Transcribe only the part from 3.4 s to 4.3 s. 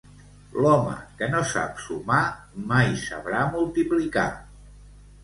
multiplicar.